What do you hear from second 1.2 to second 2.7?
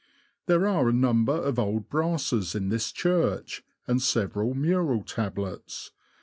of old brasses in